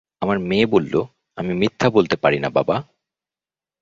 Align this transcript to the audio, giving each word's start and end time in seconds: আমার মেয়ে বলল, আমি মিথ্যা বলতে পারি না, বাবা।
আমার 0.21 0.37
মেয়ে 0.39 0.65
বলল, 0.65 0.93
আমি 1.37 1.53
মিথ্যা 1.53 1.87
বলতে 1.89 2.15
পারি 2.15 2.39
না, 2.39 2.49
বাবা। 2.49 2.75